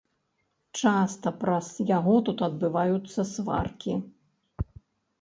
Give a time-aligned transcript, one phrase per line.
[0.79, 3.93] Часта праз яго тут адбываюцца сваркі.